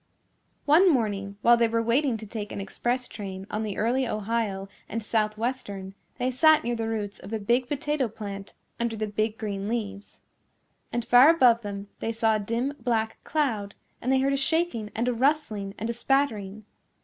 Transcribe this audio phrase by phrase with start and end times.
[0.65, 4.67] One morning while they were waiting to take an express train on the Early Ohio
[4.87, 9.37] & Southwestern they sat near the roots of a big potato plant under the big
[9.37, 10.19] green leaves.
[10.91, 14.89] And far above them they saw a dim black cloud and they heard a shaking
[14.95, 16.65] and a rustling and a spattering.